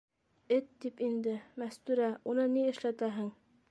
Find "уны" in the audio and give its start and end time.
2.35-2.51